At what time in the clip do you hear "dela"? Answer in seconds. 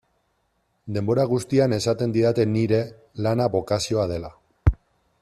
4.17-4.37